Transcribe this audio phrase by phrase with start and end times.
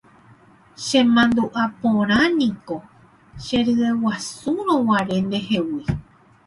[0.83, 2.77] Chemandu'aporãniko
[3.43, 5.83] cheryeguasurõguare ndehegui.